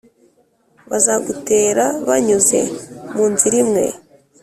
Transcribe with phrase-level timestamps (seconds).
[0.89, 2.59] Bazagutera banyuze
[3.13, 3.85] mu nzira imwe,